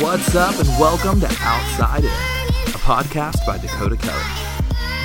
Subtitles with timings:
[0.00, 4.22] What's up, and welcome to Outside In, a podcast by Dakota Kelly.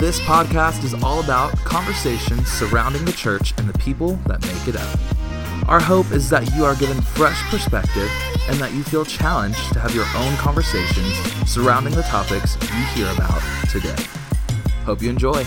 [0.02, 4.76] This podcast is all about conversations surrounding the church and the people that make it
[4.76, 5.69] up.
[5.69, 8.12] Our hope is that you are given fresh perspective
[8.50, 11.15] and that you feel challenged to have your own conversations
[11.50, 13.96] surrounding the topics you hear about today.
[14.83, 15.46] Hope you enjoy.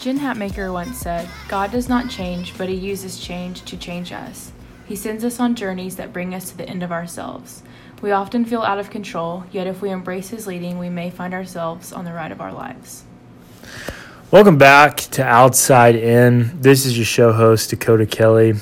[0.00, 4.50] Jen Hatmaker once said, God does not change, but He uses change to change us.
[4.90, 7.62] He sends us on journeys that bring us to the end of ourselves.
[8.02, 11.32] We often feel out of control, yet if we embrace His leading, we may find
[11.32, 13.04] ourselves on the ride of our lives.
[14.32, 16.60] Welcome back to Outside In.
[16.60, 18.54] This is your show host, Dakota Kelly.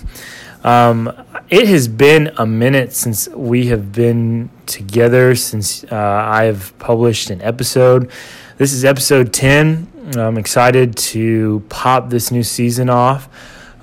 [0.65, 1.11] Um,
[1.49, 7.31] it has been a minute since we have been together, since uh, I have published
[7.31, 8.11] an episode.
[8.59, 10.13] This is episode 10.
[10.19, 13.31] I'm excited to pop this new season off.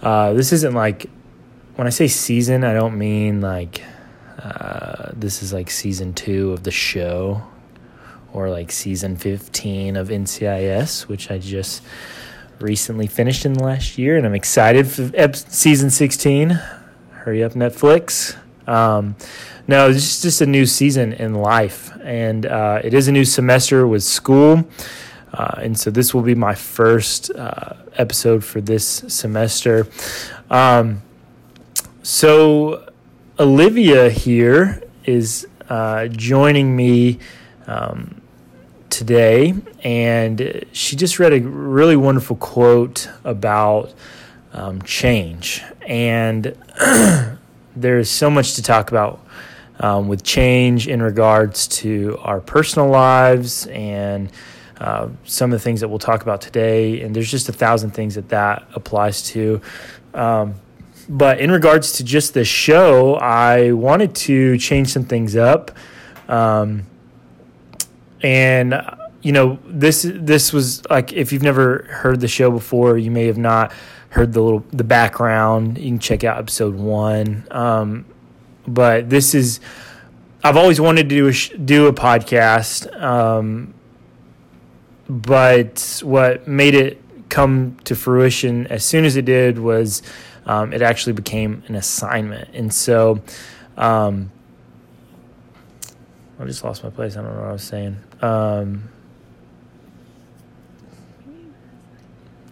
[0.03, 1.09] Uh, this isn't like,
[1.75, 3.83] when I say season, I don't mean like
[4.39, 7.41] uh, this is like season two of the show
[8.31, 11.81] or like season 15 of NCIS, which I just
[12.59, 16.49] recently finished in the last year, and I'm excited for ep- season 16.
[17.11, 18.37] Hurry up, Netflix.
[18.67, 19.15] Um,
[19.67, 23.25] no, it's just, just a new season in life, and uh, it is a new
[23.25, 24.67] semester with school.
[25.33, 29.87] Uh, and so this will be my first uh, episode for this semester.
[30.49, 31.01] Um,
[32.05, 32.87] so
[33.39, 37.17] Olivia here is uh, joining me
[37.65, 38.21] um,
[38.91, 43.91] today, and she just read a really wonderful quote about
[44.53, 45.63] um, change.
[45.87, 46.55] And
[47.75, 49.25] there's so much to talk about
[49.79, 54.31] um, with change in regards to our personal lives and
[54.77, 57.01] uh, some of the things that we'll talk about today.
[57.01, 59.59] And there's just a thousand things that that applies to.
[60.13, 60.53] Um,
[61.07, 65.71] but in regards to just the show, I wanted to change some things up.
[66.27, 66.83] Um,
[68.21, 68.81] and
[69.21, 73.25] you know this this was like if you've never heard the show before, you may
[73.25, 73.73] have not
[74.09, 75.77] heard the little the background.
[75.77, 77.45] You can check out episode one.
[77.51, 78.05] Um,
[78.67, 79.59] but this is
[80.44, 82.91] I've always wanted to do a do a podcast.
[83.01, 83.73] Um,
[85.07, 90.01] but what made it come to fruition as soon as it did was
[90.45, 92.50] um, it actually became an assignment.
[92.53, 93.22] And so
[93.78, 94.31] um,
[96.39, 97.16] I just lost my place.
[97.16, 97.97] I don't know what I was saying.
[98.22, 98.89] Um,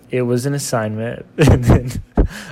[0.10, 1.26] it was an assignment.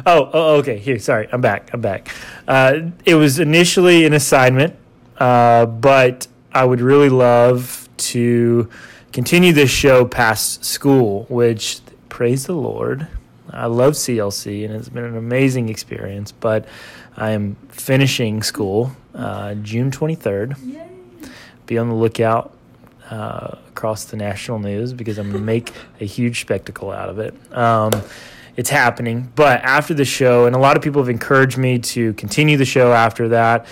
[0.06, 0.78] oh, oh, okay.
[0.78, 1.28] Here, sorry.
[1.32, 1.70] I'm back.
[1.74, 2.10] I'm back.
[2.48, 4.76] Uh, it was initially an assignment,
[5.18, 8.70] uh, but I would really love to
[9.12, 13.08] continue this show past school, which, praise the Lord,
[13.52, 16.32] I love CLC and it's been an amazing experience.
[16.32, 16.68] But
[17.16, 20.56] I am finishing school uh, June 23rd.
[20.66, 20.88] Yay.
[21.66, 22.54] Be on the lookout
[23.10, 27.20] uh, across the national news because I'm going to make a huge spectacle out of
[27.20, 27.36] it.
[27.56, 27.92] Um,
[28.58, 29.32] it's happening.
[29.36, 32.66] But after the show, and a lot of people have encouraged me to continue the
[32.66, 33.66] show after that.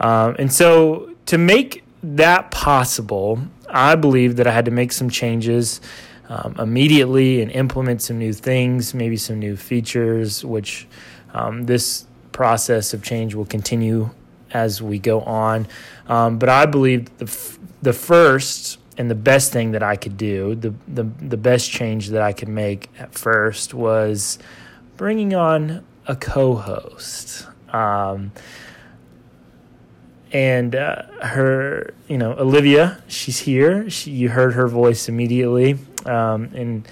[0.00, 5.08] Um, and so to make that possible, I believe that I had to make some
[5.08, 5.80] changes
[6.28, 10.86] um, immediately and implement some new things, maybe some new features, which
[11.32, 14.10] um, this process of change will continue
[14.50, 15.66] as we go on.
[16.08, 20.16] Um, but I believe the, f- the first and the best thing that I could
[20.16, 24.38] do, the, the, the best change that I could make at first was
[24.96, 27.46] bringing on a co host.
[27.70, 28.32] Um,
[30.34, 33.88] and uh, her, you know, Olivia, she's here.
[33.88, 35.78] She, you heard her voice immediately.
[36.04, 36.88] Um, and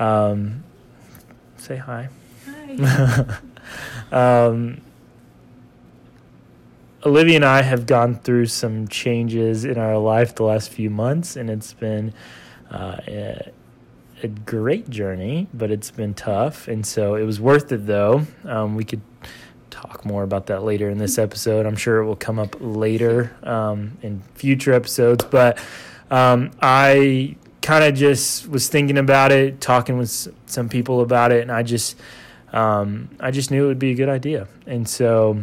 [0.00, 0.64] um,
[1.56, 2.08] say hi.
[2.46, 3.38] Hi.
[4.48, 4.80] um,
[7.06, 11.36] Olivia and I have gone through some changes in our life the last few months,
[11.36, 12.12] and it's been
[12.68, 13.52] uh, a,
[14.24, 16.68] a, great journey, but it's been tough.
[16.68, 18.26] And so it was worth it, though.
[18.44, 19.00] Um, we could
[19.80, 21.66] talk more about that later in this episode.
[21.66, 25.58] I'm sure it will come up later um, in future episodes, but
[26.10, 31.42] um, I kind of just was thinking about it, talking with some people about it,
[31.42, 31.96] and I just
[32.52, 34.48] um, I just knew it would be a good idea.
[34.66, 35.42] And so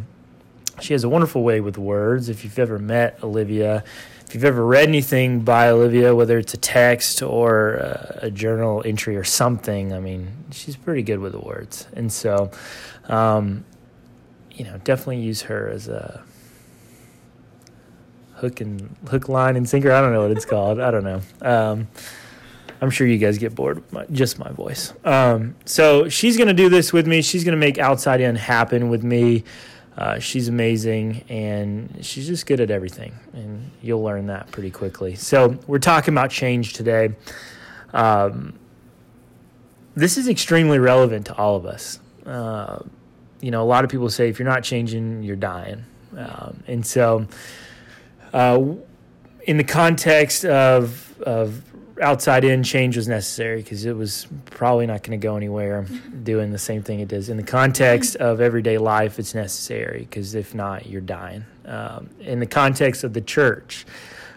[0.82, 2.28] she has a wonderful way with words.
[2.30, 3.84] If you've ever met Olivia,
[4.26, 8.84] if you've ever read anything by Olivia, whether it's a text or a, a journal
[8.86, 11.88] entry or something, I mean, she's pretty good with the words.
[11.94, 12.52] And so,
[13.06, 13.64] um,
[14.58, 16.24] you know, definitely use her as a
[18.36, 19.92] hook and hook, line, and sinker.
[19.92, 20.80] I don't know what it's called.
[20.80, 21.22] I don't know.
[21.42, 21.88] Um,
[22.82, 24.94] I'm sure you guys get bored with my, just my voice.
[25.04, 27.22] Um, so she's going to do this with me.
[27.22, 29.44] She's going to make Outside In happen with me.
[29.98, 33.14] uh, she's amazing and she's just good at everything.
[33.34, 35.16] And you'll learn that pretty quickly.
[35.16, 37.16] So, we're talking about change today.
[37.94, 38.54] Um,
[39.96, 42.00] this is extremely relevant to all of us.
[42.28, 42.84] Uh,
[43.42, 45.86] you know, a lot of people say if you're not changing, you're dying.
[46.18, 47.28] Um, and so,
[48.34, 48.64] uh,
[49.44, 51.62] in the context of, of
[52.02, 55.84] outside in change was necessary because it was probably not going to go anywhere
[56.24, 57.30] doing the same thing it does.
[57.30, 61.46] In the context of everyday life, it's necessary because if not, you're dying.
[61.66, 63.86] Um, in the context of the church,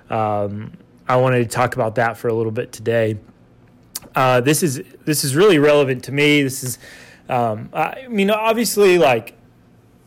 [0.09, 0.73] um,
[1.09, 3.19] I wanted to talk about that for a little bit today.
[4.15, 6.43] Uh, this is this is really relevant to me.
[6.43, 6.79] This is,
[7.31, 9.35] um, I mean, obviously, like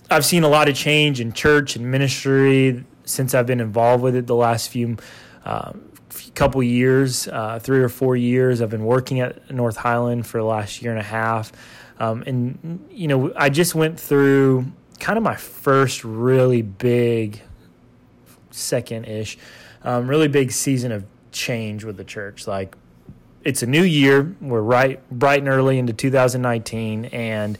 [0.09, 4.15] I've seen a lot of change in church and ministry since I've been involved with
[4.15, 4.97] it the last few
[5.45, 5.91] um,
[6.35, 8.61] couple years, uh, three or four years.
[8.61, 11.51] I've been working at North Highland for the last year and a half.
[11.99, 17.41] Um, and, you know, I just went through kind of my first really big,
[18.51, 19.37] second ish,
[19.83, 22.47] um, really big season of change with the church.
[22.47, 22.75] Like,
[23.43, 24.35] it's a new year.
[24.41, 27.05] We're right, bright and early into 2019.
[27.05, 27.57] And,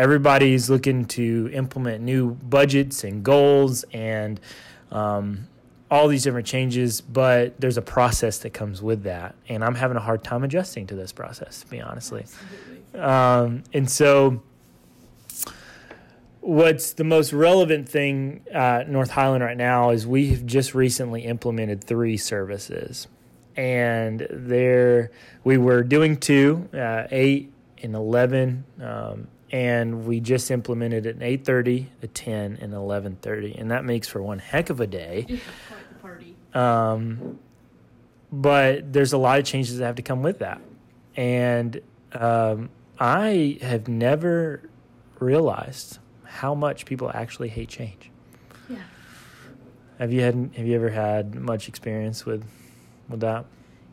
[0.00, 4.40] everybody's looking to implement new budgets and goals and
[4.90, 5.46] um,
[5.90, 9.34] all these different changes, but there's a process that comes with that.
[9.46, 12.24] And I'm having a hard time adjusting to this process, to be honestly.
[12.94, 14.42] Um, and so,
[16.40, 21.24] what's the most relevant thing at North Highland right now is we have just recently
[21.24, 23.06] implemented three services.
[23.56, 25.10] And there,
[25.44, 27.52] we were doing two, uh, eight
[27.82, 28.64] and 11.
[28.82, 34.22] Um, and we just implemented an 8.30 a 10 and 11.30 and that makes for
[34.22, 35.40] one heck of a day
[36.00, 36.36] party.
[36.54, 37.36] um,
[38.30, 40.60] but there's a lot of changes that have to come with that
[41.16, 41.80] and
[42.12, 42.68] um,
[43.00, 44.62] i have never
[45.18, 48.08] realized how much people actually hate change
[48.68, 48.76] Yeah.
[49.98, 52.44] have you had have you ever had much experience with
[53.10, 53.44] with that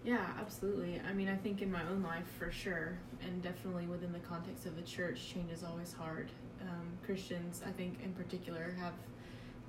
[0.06, 1.02] Yeah, absolutely.
[1.10, 4.66] I mean, I think in my own life for sure, and definitely within the context
[4.66, 6.30] of the church, change is always hard.
[6.62, 8.94] Um, Christians, I think in particular, have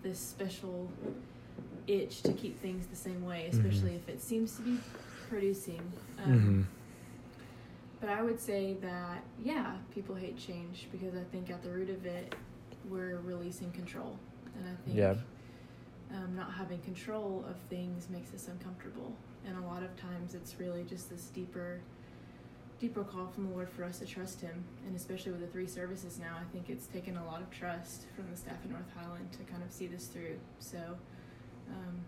[0.03, 0.89] this special
[1.89, 4.79] itch to keep things the same way, especially if it seems to be
[5.29, 5.83] producing.
[6.25, 6.63] Um, mm-hmm.
[8.01, 11.91] But I would say that, yeah, people hate change because I think at the root
[11.91, 12.35] of it,
[12.89, 14.17] we're releasing control.
[14.57, 15.15] And I think Yeah.
[16.15, 19.17] um, not having control of things makes us uncomfortable.
[19.49, 21.81] And a lot of times it's really just this deeper,
[22.79, 24.63] deeper call from the Lord for us to trust Him.
[24.87, 28.03] And especially with the three services now, I think it's taken a lot of trust
[28.15, 30.39] from the staff in North Highland to kind of see this through.
[30.59, 30.79] So,
[31.71, 32.05] um,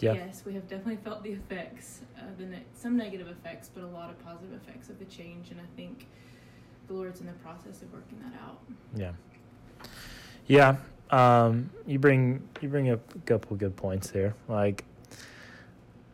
[0.00, 3.84] yeah Yes, we have definitely felt the effects, uh, the ne- some negative effects, but
[3.84, 6.08] a lot of positive effects of the change, and I think
[6.88, 8.58] the Lord's in the process of working that out.
[8.96, 9.12] Yeah.
[10.46, 10.76] Yeah.
[11.10, 14.34] Um, you bring you bring up a couple of good points there.
[14.48, 14.84] Like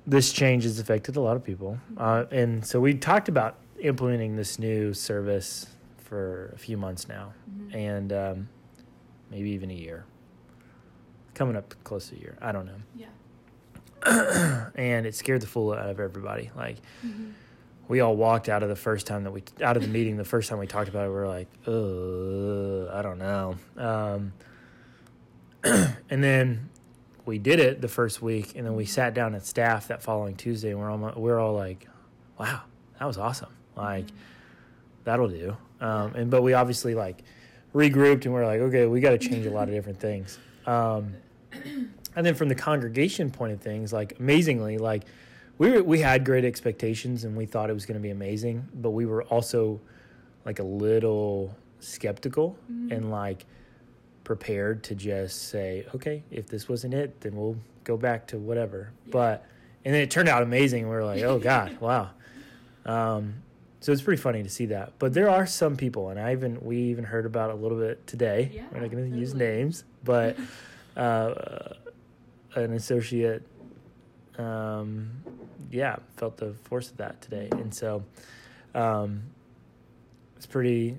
[0.06, 4.37] this change has affected a lot of people, uh, and so we talked about implementing
[4.37, 5.67] this new service
[5.99, 7.75] for a few months now, Mhm.
[7.75, 8.49] and um,
[9.31, 10.05] maybe even a year.
[11.35, 12.37] Coming up close to a year.
[12.43, 12.81] I don't know.
[12.97, 13.06] Yeah.
[14.75, 16.50] and it scared the fool out of everybody.
[16.57, 16.76] Like
[17.07, 17.30] Mm-hmm.
[17.88, 20.25] we all walked out of the first time that we out of the meeting the
[20.25, 24.33] first time we talked about it we were like uh i don't know um,
[25.64, 26.70] and then
[27.27, 30.35] we did it the first week and then we sat down at staff that following
[30.37, 31.87] tuesday and we're all we're all like
[32.39, 32.62] wow
[33.00, 33.49] that was awesome.
[33.77, 34.07] Like
[35.05, 35.57] that'll do.
[35.81, 37.23] Um, and but we obviously like
[37.75, 40.39] regrouped and we're like okay we got to change a lot of different things.
[40.67, 41.15] Um,
[41.53, 45.05] and then from the congregation point of things like amazingly like
[45.59, 48.69] we were, we had great expectations and we thought it was going to be amazing
[48.75, 49.81] but we were also
[50.45, 53.47] like a little skeptical and like
[54.25, 58.93] prepared to just say okay if this wasn't it then we'll go back to whatever.
[59.11, 59.45] But
[59.85, 60.85] and then it turned out amazing.
[60.85, 62.11] We were like oh god wow.
[62.85, 63.35] Um,
[63.81, 64.93] so it's pretty funny to see that.
[64.99, 68.07] But there are some people and i even we even heard about a little bit
[68.07, 68.50] today.
[68.53, 70.37] Yeah, we're not going to use names but
[70.97, 71.75] uh,
[72.55, 73.43] an associate
[74.41, 75.11] um,
[75.71, 78.03] yeah, felt the force of that today, and so
[78.75, 79.23] um,
[80.37, 80.97] it's pretty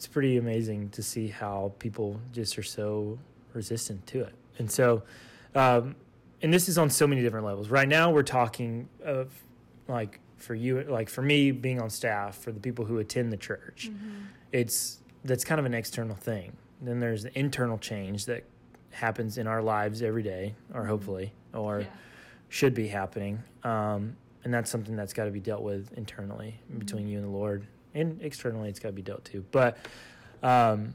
[0.00, 3.18] it's pretty amazing to see how people just are so
[3.52, 5.02] resistant to it, and so
[5.54, 5.94] um,
[6.40, 7.68] and this is on so many different levels.
[7.68, 9.30] Right now, we're talking of
[9.88, 13.36] like for you, like for me being on staff, for the people who attend the
[13.36, 13.90] church,
[14.52, 16.56] it's that's kind of an external thing.
[16.80, 18.44] Then there's the internal change that
[18.92, 21.86] happens in our lives every day, or hopefully, or Yeah.
[22.48, 23.42] should be happening.
[23.64, 27.30] Um, and that's something that's got to be dealt with internally between you and the
[27.30, 29.44] Lord, and externally it's got to be dealt to.
[29.50, 29.76] But
[30.42, 30.94] um,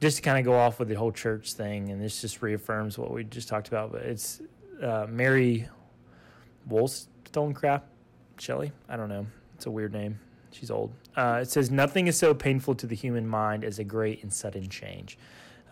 [0.00, 2.98] just to kind of go off with the whole church thing, and this just reaffirms
[2.98, 3.92] what we just talked about.
[3.92, 4.40] But it's
[4.82, 5.68] uh, Mary
[6.68, 7.86] Wollstonecraft
[8.38, 8.72] Shelley.
[8.88, 9.26] I don't know.
[9.54, 10.18] It's a weird name.
[10.50, 10.92] She's old.
[11.16, 14.32] Uh, it says nothing is so painful to the human mind as a great and
[14.32, 15.18] sudden change,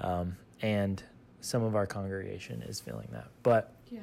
[0.01, 1.03] um, and
[1.41, 3.27] some of our congregation is feeling that.
[3.43, 4.01] But Yeah.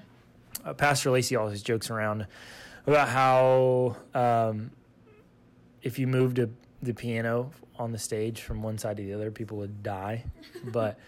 [0.65, 2.27] uh, Pastor Lacey always jokes around
[2.85, 4.71] about how um,
[5.81, 6.49] if you moved a,
[6.81, 10.23] the piano on the stage from one side to the other, people would die.
[10.65, 10.99] but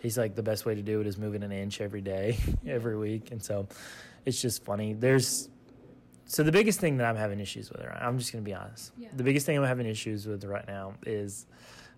[0.00, 2.96] he's like, the best way to do it is moving an inch every day, every
[2.96, 3.30] week.
[3.30, 3.68] And so
[4.24, 4.92] it's just funny.
[4.92, 5.48] There's
[6.28, 8.92] so the biggest thing that I'm having issues with, I'm just going to be honest.
[8.98, 9.08] Yeah.
[9.16, 11.46] The biggest thing I'm having issues with right now is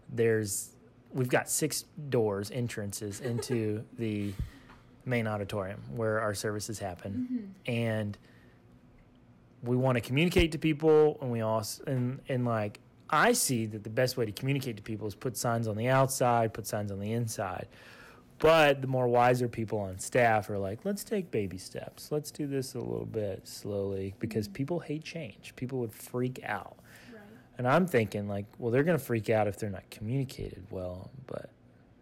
[0.09, 0.77] there's
[1.13, 4.33] we've got six doors entrances into the
[5.05, 7.29] main auditorium where our services happen
[7.67, 7.73] mm-hmm.
[7.73, 8.17] and
[9.63, 13.83] we want to communicate to people and we also and and like I see that
[13.83, 16.93] the best way to communicate to people is put signs on the outside, put signs
[16.93, 17.67] on the inside.
[18.39, 22.11] But the more wiser people on staff are like, let's take baby steps.
[22.11, 24.55] Let's do this a little bit slowly because mm-hmm.
[24.55, 25.55] people hate change.
[25.57, 26.77] People would freak out.
[27.13, 27.21] Right.
[27.59, 31.11] And I'm thinking like, well, they're going to freak out if they're not communicated well,
[31.27, 31.51] but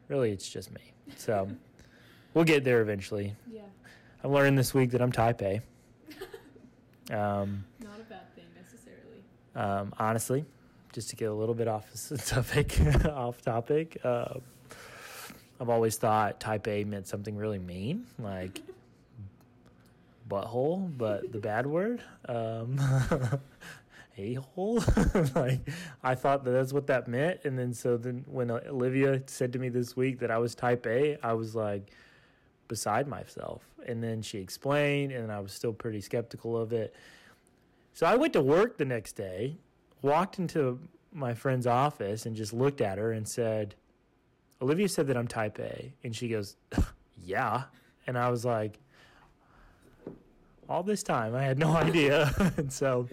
[0.06, 0.92] really it's just me.
[1.16, 1.48] So
[2.34, 3.34] we'll get there eventually.
[3.50, 3.62] Yeah.
[4.22, 5.60] I've learned this week that I'm type A.
[7.10, 9.22] Um, Not a bad thing necessarily.
[9.54, 10.44] um, honestly,
[10.92, 11.86] just to get a little bit off
[12.26, 14.34] topic, off topic, uh,
[15.60, 18.60] I've always thought type A meant something really mean, like
[20.28, 22.78] butthole, but the bad word, um,
[24.18, 24.82] a hole.
[25.34, 25.60] like
[26.02, 29.58] I thought that that's what that meant, and then so then when Olivia said to
[29.58, 31.90] me this week that I was type A, I was like
[32.68, 36.94] beside myself, and then she explained, and I was still pretty skeptical of it.
[37.94, 39.56] So I went to work the next day,
[40.02, 40.78] walked into
[41.12, 43.74] my friend's office, and just looked at her and said,
[44.62, 45.92] Olivia said that I'm type A.
[46.04, 46.56] And she goes,
[47.24, 47.64] Yeah.
[48.06, 48.78] And I was like,
[50.68, 52.32] All this time, I had no idea.
[52.56, 53.08] and so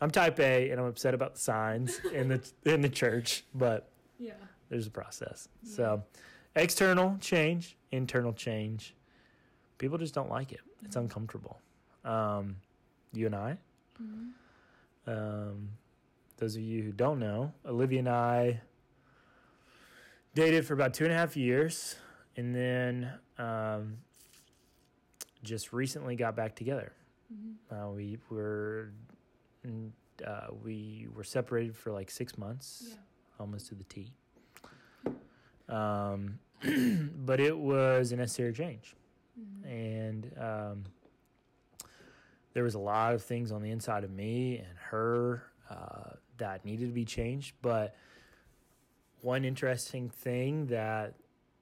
[0.00, 3.90] I'm type A, and I'm upset about the signs in the, in the church, but
[4.18, 4.32] Yeah.
[4.68, 5.48] there's a process.
[5.64, 6.02] So
[6.56, 8.94] external change, internal change.
[9.78, 10.60] People just don't like it.
[10.84, 11.58] It's uncomfortable.
[12.04, 12.56] Um,
[13.12, 13.56] you and I,
[15.06, 15.68] um,
[16.36, 18.60] those of you who don't know, Olivia and I
[20.34, 21.96] dated for about two and a half years,
[22.36, 23.96] and then um,
[25.42, 26.92] just recently got back together.
[27.70, 28.90] Uh, we were
[30.26, 32.94] uh, we were separated for like six months, Yeah.
[33.40, 34.12] almost to the T.
[35.68, 36.38] Um,
[37.24, 38.94] but it was a necessary change,
[39.64, 40.84] and um,
[42.52, 46.64] there was a lot of things on the inside of me and her uh, that
[46.64, 47.54] needed to be changed.
[47.60, 47.96] But
[49.20, 51.14] one interesting thing that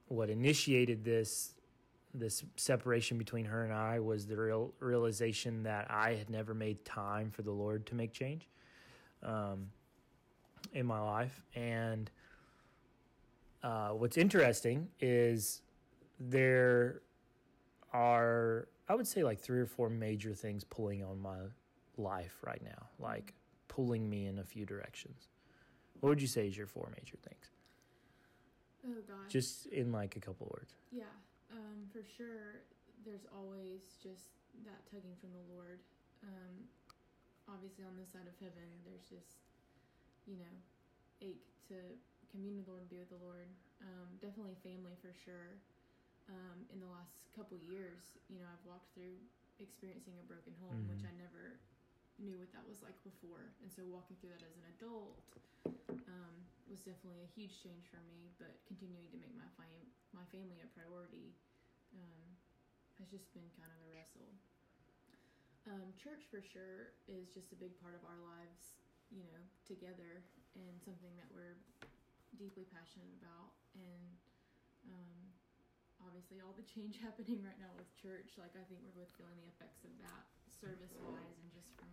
[0.09, 1.55] what initiated this
[2.15, 6.85] this separation between her and I was the real realization that I had never made
[6.85, 8.47] time for the Lord to make change
[9.23, 9.71] um,
[10.75, 11.41] in my life.
[11.55, 12.11] And
[13.63, 15.63] uh, what's interesting is
[16.19, 17.03] there
[17.93, 21.37] are, I would say, like three or four major things pulling on my
[21.97, 23.35] life right now, like
[23.69, 25.29] pulling me in a few directions.
[26.01, 27.51] What would you say is your four major things?
[28.85, 29.31] Oh gosh.
[29.31, 30.75] Just in like a couple words.
[30.91, 31.15] Yeah,
[31.53, 32.67] um, for sure.
[33.05, 35.79] There's always just that tugging from the Lord.
[36.23, 36.67] Um,
[37.49, 39.39] obviously, on this side of heaven, there's just,
[40.27, 40.55] you know,
[41.21, 41.75] ache to
[42.33, 43.49] commune with the Lord be with the Lord.
[43.83, 45.61] Um, definitely family for sure.
[46.31, 49.21] Um, in the last couple years, you know, I've walked through
[49.61, 51.07] experiencing a broken home, which Mhm.
[51.07, 51.61] I never
[52.19, 53.53] knew what that was like before.
[53.63, 55.19] And so walking through that as an adult
[56.09, 56.35] um,
[56.71, 58.31] was definitely a huge change for me.
[58.39, 61.35] But continuing to make my fam- my family a priority
[61.95, 62.37] um,
[62.99, 64.35] has just been kind of a wrestle.
[65.67, 68.75] Um, church for sure is just a big part of our lives,
[69.11, 70.25] you know, together,
[70.57, 71.55] and something that we're
[72.43, 73.55] deeply passionate about.
[73.79, 74.05] And
[74.91, 75.15] um,
[76.03, 79.39] obviously, all the change happening right now with church, like I think we're both feeling
[79.39, 81.91] the effects of that, service wise, and just from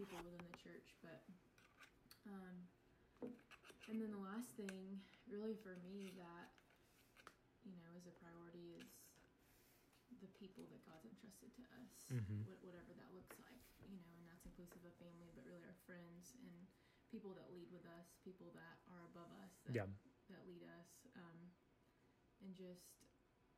[0.00, 0.88] people within the church.
[1.04, 1.20] But
[2.32, 2.56] um,
[3.92, 4.96] and then the last thing,
[5.28, 6.48] really for me, that
[7.68, 8.88] you know is a priority is
[10.24, 12.46] the people that God's entrusted to us, Mhm.
[12.64, 13.60] whatever that looks like,
[13.90, 16.54] you know, and that's inclusive of family, but really our friends and
[17.14, 19.86] people that lead with us, people that are above us, that, Yeah.
[20.34, 21.38] that lead us, um,
[22.42, 22.90] and just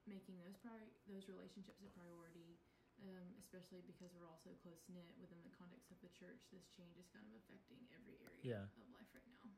[0.04, 2.60] making those prior- those relationships a priority.
[3.04, 6.96] Um, especially because we're also close knit within the context of the church, this change
[6.96, 8.64] is kind of affecting every area Yeah.
[8.80, 9.50] of life right now.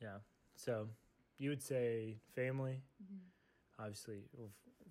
[0.00, 0.20] Yeah.
[0.56, 0.88] So
[1.36, 3.20] you would say family, Mhm.
[3.78, 4.30] obviously,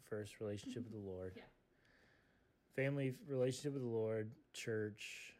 [0.04, 1.36] first relationship with the Lord.
[1.36, 1.50] Yeah.
[2.76, 5.34] Family relationship with the Lord, church,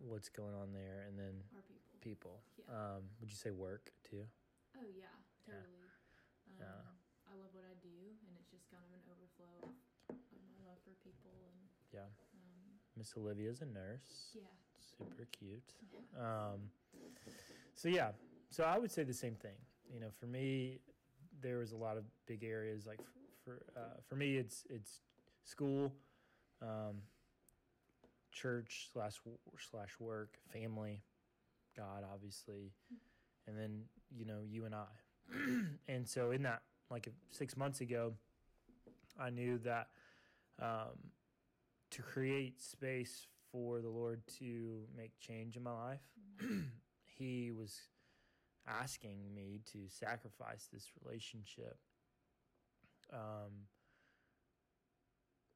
[0.00, 2.00] what's going on there, and then Our people.
[2.00, 2.36] people.
[2.58, 2.74] Yeah.
[2.74, 4.24] Um, would you say work too?
[4.76, 5.12] Oh yeah,
[5.46, 5.54] Yeah.
[5.54, 5.86] totally.
[6.48, 6.80] Um, Yeah.
[7.30, 10.58] I love what I do, and it's just kind of an overflow of, of my
[10.66, 11.58] love for people and
[11.92, 12.08] Yeah.
[12.34, 14.34] um, Miss Olivia's a nurse.
[14.34, 14.42] yeah.
[14.78, 15.74] Super cute.
[16.18, 16.70] Um,
[17.76, 18.10] so yeah,
[18.50, 19.54] so I would say the same thing.
[19.92, 20.80] You know, for me,
[21.40, 22.84] there was a lot of big areas.
[22.84, 22.98] Like
[23.44, 25.00] for uh, for me, it's it's
[25.44, 25.92] school,
[26.60, 26.96] um,
[28.32, 29.14] church slash
[29.70, 31.02] slash work, family,
[31.76, 32.72] God, obviously,
[33.46, 34.86] and then you know you and I.
[35.88, 38.14] and so in that, like six months ago,
[39.18, 39.88] I knew that
[40.60, 41.10] um,
[41.90, 46.00] to create space for the Lord to make change in my life,
[47.20, 47.78] He was
[48.66, 51.76] asking me to sacrifice this relationship
[53.12, 53.66] um,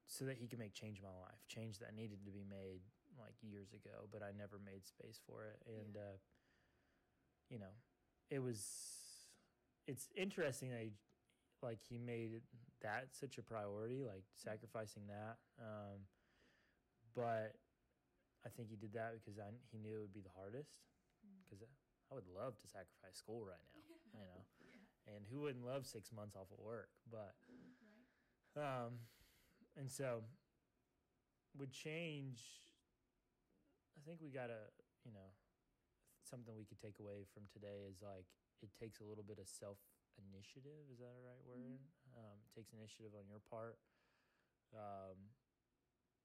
[0.07, 2.81] so that He could make change in my life, change that needed to be made
[3.19, 5.61] like years ago, but I never made space for it.
[5.67, 6.01] And, Yeah.
[6.01, 6.17] uh,
[7.49, 7.73] you know,
[8.29, 8.59] it was,
[9.87, 10.91] it's interesting that he,
[11.61, 12.41] like, he made
[12.81, 15.37] that such a priority, like sacrificing that.
[15.59, 16.05] Um,
[17.13, 17.55] but
[18.45, 20.73] I think he did that because I, he knew it would be the hardest.
[21.25, 21.39] Mm.
[21.45, 21.63] Because
[22.11, 23.79] I would love to sacrifice school right now,
[24.13, 24.43] you know,
[25.07, 25.15] Yeah.
[25.15, 26.89] and who wouldn't love six months off of work?
[27.09, 27.35] But
[28.55, 28.85] Right.
[28.85, 28.99] um,
[29.77, 30.23] and so
[31.57, 32.41] would change.
[33.95, 34.71] I think we gotta,
[35.03, 35.35] you know,
[36.23, 38.27] something we could take away from today is like
[38.63, 39.77] it takes a little bit of self
[40.19, 40.87] initiative.
[40.91, 41.79] Is that a right word?
[42.15, 43.79] Um, it takes initiative on your part.
[44.75, 45.35] Um,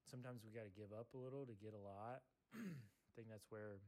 [0.07, 2.23] sometimes we got to give up a little to get a lot.
[2.55, 3.83] I think that's where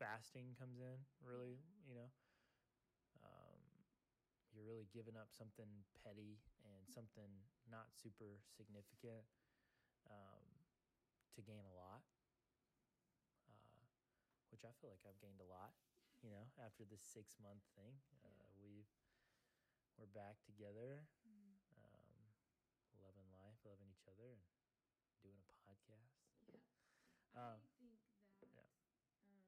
[0.00, 1.00] fasting comes in.
[1.20, 2.08] Really, you know.
[4.50, 7.30] You're really giving up something petty and something
[7.70, 9.22] not super significant
[10.10, 10.42] um,
[11.34, 12.02] to gain a lot.
[13.46, 13.86] Uh,
[14.50, 15.74] which I feel like I've gained a lot,
[16.22, 17.94] you know, after this six month thing.
[18.26, 18.90] Uh, we've
[19.98, 21.54] we're back together, Mm.
[21.76, 22.16] um,
[22.98, 24.42] loving life, loving each other, and
[25.22, 26.16] doing a podcast.
[26.48, 26.64] Yeah.
[27.34, 28.64] Um, I think that
[29.28, 29.44] yeah.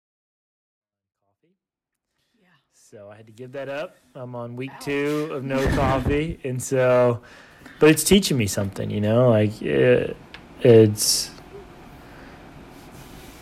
[1.23, 1.59] Coffee.
[2.33, 2.57] Yeah.
[2.91, 3.95] So I had to give that up.
[4.15, 7.21] I'm on week two of no coffee, and so,
[7.79, 9.29] but it's teaching me something, you know.
[9.29, 10.17] Like it,
[10.59, 11.31] it's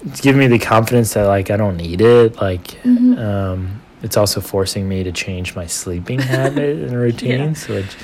[0.05, 2.35] it's giving me the confidence that like I don't need it.
[2.35, 7.95] Like um, it's also forcing me to change my sleeping habit and routines, which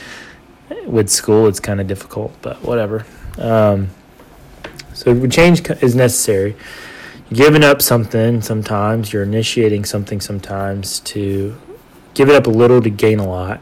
[0.88, 3.06] with school it's kind of difficult, but whatever.
[3.38, 3.90] Um,
[4.96, 6.56] so change is necessary
[7.34, 11.56] giving up something sometimes you're initiating something sometimes to
[12.14, 13.62] give it up a little to gain a lot.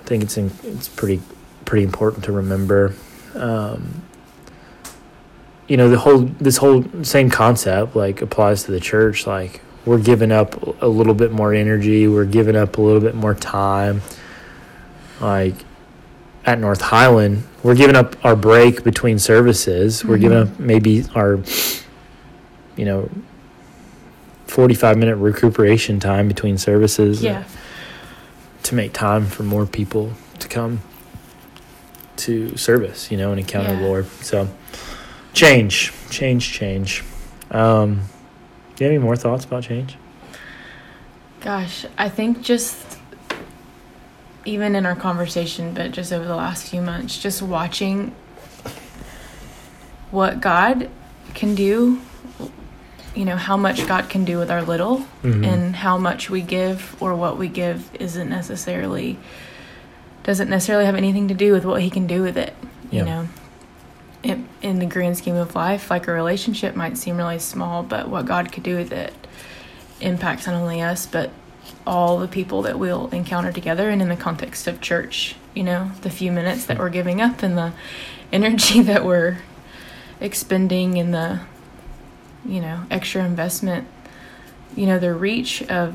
[0.00, 1.20] I think it's in, it's pretty
[1.64, 2.94] pretty important to remember.
[3.34, 4.02] Um,
[5.68, 9.26] you know the whole this whole same concept like applies to the church.
[9.26, 12.08] Like we're giving up a little bit more energy.
[12.08, 14.02] We're giving up a little bit more time.
[15.20, 15.54] Like
[16.44, 20.04] at north highland we're giving up our break between services.
[20.04, 21.38] We're giving up maybe our
[22.76, 23.08] you know
[24.46, 27.44] 45 minute recuperation time between services Yeah.
[28.64, 30.80] to make time for more people to come
[32.16, 34.06] to service, you know, and encounter the Lord.
[34.22, 34.48] So
[35.34, 37.04] change, change, change.
[37.50, 38.02] Um,
[38.74, 39.96] do you have any more thoughts about change?
[41.40, 42.98] Gosh, I think just
[44.44, 48.14] even in our conversation, but just over the last few months, just watching
[50.10, 50.88] what God
[51.34, 52.00] can do,
[53.16, 55.44] you know, how much God can do with our little Mhm.
[55.46, 59.18] and how much we give or what we give isn't necessarily
[60.22, 62.52] doesn't necessarily have anything to do with what he can do with it
[62.90, 63.28] you know
[64.24, 68.08] it, in the grand scheme of life like a relationship might seem really small but
[68.08, 69.14] what god could do with it
[70.00, 71.30] impacts not only us but
[71.86, 75.92] all the people that we'll encounter together and in the context of church you know
[76.02, 77.72] the few minutes that we're giving up and the
[78.32, 79.38] energy that we're
[80.20, 81.38] expending and the
[82.48, 83.86] you know extra investment
[84.74, 85.94] you know the reach of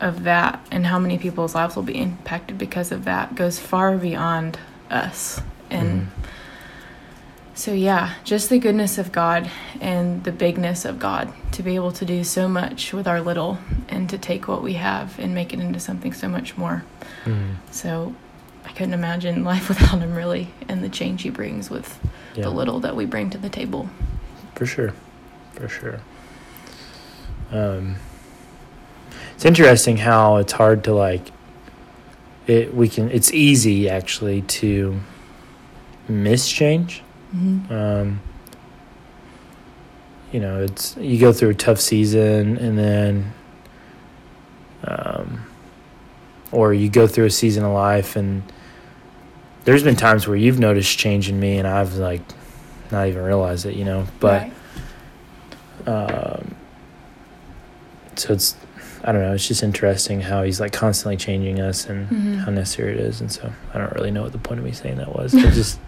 [0.00, 3.96] of that and how many people's lives will be impacted because of that goes far
[3.98, 4.56] beyond
[4.90, 5.40] us.
[5.70, 6.06] And Mhm.
[7.54, 11.90] so yeah just the goodness of god and the bigness of god to be able
[11.92, 15.52] to do so much with our little and to take what we have and make
[15.52, 16.84] it into something so much more.
[17.24, 17.54] Mhm.
[17.70, 18.14] so
[18.64, 21.98] i couldn't imagine life without him really and the change he brings with
[22.36, 23.88] Yeah, the little that we bring to the table.
[24.54, 24.92] For sure,
[25.52, 26.00] for sure.
[27.50, 27.96] Um,
[29.34, 31.30] it's interesting how it's hard to like.
[32.46, 33.10] It we can.
[33.10, 35.00] It's easy actually to
[36.08, 37.02] miss change.
[37.34, 37.72] mm-hmm.
[37.72, 38.20] Um,
[40.32, 43.32] you know, it's you go through a tough season and then,
[44.84, 45.46] um,
[46.52, 48.42] or you go through a season of life and
[49.64, 52.22] there's been times where you've noticed change in me and I've like
[52.90, 54.50] not even realized it, you know, but,
[55.88, 56.54] um,
[58.16, 58.56] so it's,
[59.04, 62.44] I don't know, it's just interesting how he's like constantly changing us and Mhm.
[62.44, 63.20] how necessary it is.
[63.20, 65.34] And so I don't really know what the point of me saying that was.
[65.36, 65.78] I just,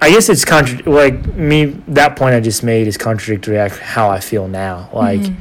[0.00, 4.10] I guess it's contra- like me, that point I just made is contradictory to how
[4.10, 4.90] I feel now.
[4.92, 5.34] Like, Mhm.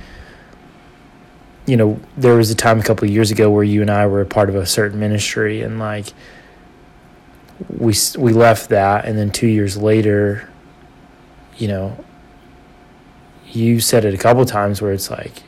[1.65, 4.07] you know, there was a time a couple of years ago where you and I
[4.07, 6.05] were a part of a certain ministry, and like
[7.77, 10.47] we we left that, and then two years later,
[11.57, 11.97] you know,
[13.55, 15.43] you said it a couple of times where it's like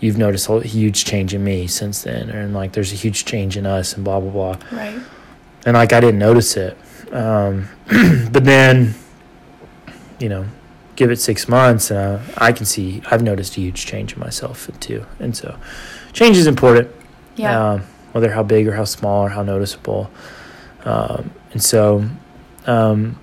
[0.00, 3.56] you've noticed a huge change in me since then, and like there's a huge change
[3.56, 5.00] in us, and blah blah blah, right.
[5.64, 6.76] And like I didn't notice it,
[7.12, 7.68] um,
[8.32, 8.94] but then,
[10.18, 10.46] you know,
[10.96, 14.20] give it six months, and uh, I can see I've noticed a huge change in
[14.20, 15.56] myself too, and so
[16.12, 16.90] change is important.
[17.36, 17.72] Yeah.
[17.72, 20.10] Um, whether how big or how small or how noticeable.
[20.84, 22.08] Um, and so,
[22.66, 23.18] um,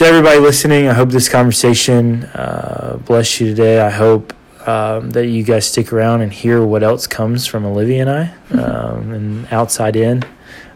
[0.00, 3.82] to everybody listening, I hope this conversation uh, bless you today.
[3.82, 4.32] I hope
[4.66, 8.62] um, that you guys stick around and hear what else comes from Olivia and I
[8.62, 10.22] um, and outside in.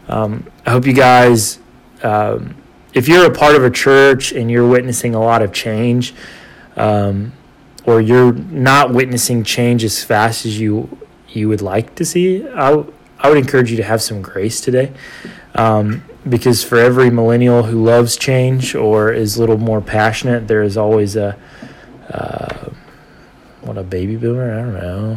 [0.09, 1.57] Um, I hope you guys,
[2.03, 2.55] um,
[2.93, 6.13] if you're a part of a church and you're witnessing a lot of change,
[6.75, 7.33] um,
[7.83, 12.83] or you're not witnessing change as fast as you you would like to see, I,
[13.25, 14.91] I would encourage you to have some grace today.
[15.55, 20.61] Um, because for every millennial who loves change or is a little more passionate, there
[20.61, 21.35] is always a,
[22.09, 22.69] uh,
[23.61, 24.53] what, a baby boomer?
[24.53, 25.15] I don't know.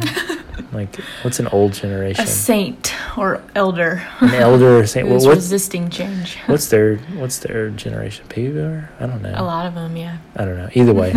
[0.71, 2.23] like, what's an old generation?
[2.23, 5.07] a saint or elder An elder or saint?
[5.09, 8.25] who's what, resisting change what's their what's their generation?
[8.29, 8.89] Baby boomer?
[8.99, 9.33] I don't know.
[9.35, 10.69] a lot of them yeah I don't know.
[10.73, 11.13] Either way,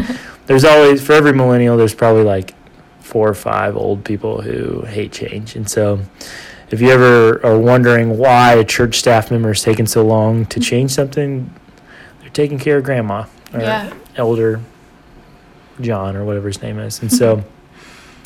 [0.47, 2.55] there's always for every millennial, there's probably like
[3.01, 6.01] four or five old people who hate change, and so
[6.73, 10.61] if you ever are wondering why a church staff member is taking so long to
[10.61, 11.53] change something,
[12.21, 13.93] they're taking care of grandma or Yeah.
[14.17, 14.61] elder
[15.81, 17.45] John or whatever his name is, and so.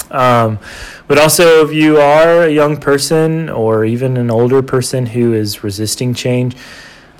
[0.08, 0.60] Um,
[1.08, 5.64] but also, if you are a young person or even an older person who is
[5.64, 6.56] resisting change,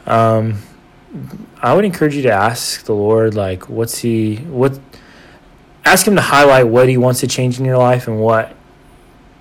[0.06, 0.58] um,
[1.60, 4.78] I would encourage you to ask the Lord, like, what's He, what,
[5.84, 8.54] ask Him to highlight what He wants to change in your life and what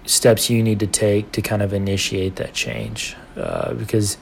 [0.06, 3.16] steps you need to take to kind of initiate that change.
[3.38, 4.18] Uh, because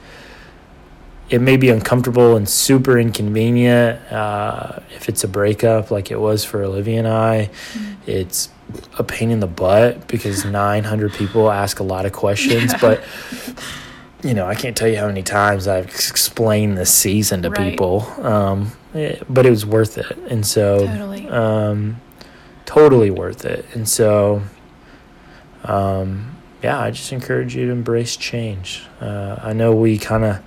[1.30, 6.44] it may be uncomfortable and super inconvenient uh, if it's a breakup like it was
[6.44, 7.50] for Olivia and I.
[8.06, 8.50] It's
[8.98, 12.80] a pain in the butt because 900 people ask a lot of questions, Yeah.
[12.82, 13.04] but
[14.24, 17.72] you know, I can't tell you how many times I've explained this season to Right.
[17.72, 18.08] people.
[18.22, 20.18] Um, eh, but it was worth it.
[20.30, 21.28] And so, Totally.
[21.30, 22.00] um,
[22.66, 23.66] totally worth it.
[23.74, 24.42] And so,
[25.64, 28.84] um, yeah, I just encourage you to embrace change.
[29.02, 30.42] Uh, I know we kind of,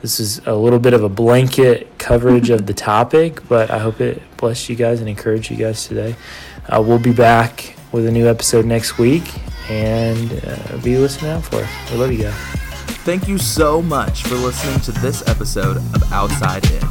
[0.00, 4.00] this is a little bit of a blanket coverage of the topic, but I hope
[4.00, 6.14] it blessed you guys and encouraged you guys today.
[6.68, 9.24] Uh, we'll be back with a new episode next week
[9.68, 11.68] and uh, be listening out for it.
[11.90, 12.34] We love you guys.
[13.04, 16.82] Thank you so much for listening to this episode of Outside In.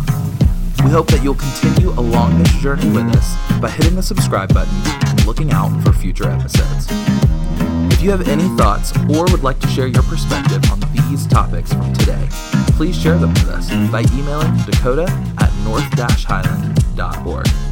[0.83, 4.73] We hope that you'll continue along this journey with us by hitting the subscribe button
[5.09, 7.34] and looking out for future episodes.
[8.05, 11.91] You have any thoughts or would like to share your perspective on these topics from
[11.93, 12.27] today,
[12.77, 15.07] please share them with us by emailing dakota
[15.39, 17.64] at north-highland.org.